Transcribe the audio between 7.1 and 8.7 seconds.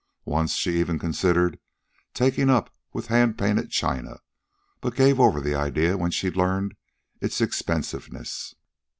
its expensiveness.